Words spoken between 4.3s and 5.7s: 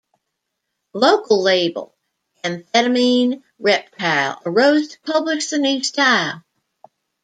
arose to publish the